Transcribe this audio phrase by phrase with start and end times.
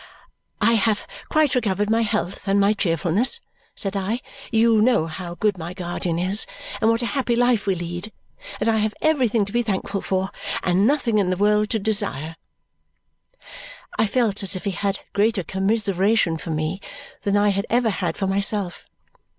[0.61, 3.39] "I have quite recovered my health and my cheerfulness,"
[3.75, 4.21] said I.
[4.49, 6.47] "You know how good my guardian is
[6.81, 8.11] and what a happy life we lead,
[8.59, 10.31] and I have everything to be thankful for
[10.63, 12.35] and nothing in the world to desire."
[13.99, 16.81] I felt as if he had greater commiseration for me
[17.21, 18.87] than I had ever had for myself.